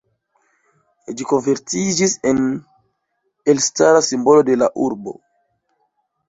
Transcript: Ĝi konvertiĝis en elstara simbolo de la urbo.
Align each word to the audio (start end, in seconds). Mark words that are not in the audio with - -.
Ĝi 1.19 1.27
konvertiĝis 1.31 2.15
en 2.31 2.39
elstara 3.53 4.01
simbolo 4.09 4.43
de 4.49 4.57
la 4.63 4.71
urbo. 4.89 5.15